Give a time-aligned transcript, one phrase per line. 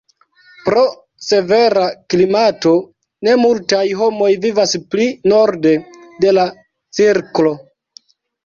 [0.67, 0.83] Pro
[1.25, 2.73] severa klimato
[3.27, 5.77] ne multaj homoj vivas pli norde
[6.27, 6.49] de la
[7.01, 7.55] cirklo.